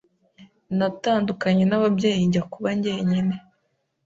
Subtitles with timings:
[0.77, 3.35] natandukanye n’ababyeyi njya kuba njyenyine,